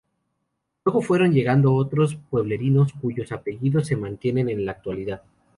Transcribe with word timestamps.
Luego 0.83 1.03
fueron 1.03 1.31
llegando 1.31 1.75
otros 1.75 2.15
pueblerinos 2.31 2.91
cuyos 2.91 3.31
apellidos 3.31 3.85
se 3.85 3.95
mantienen 3.97 4.49
en 4.49 4.65
la 4.65 4.71
actualidad. 4.71 5.21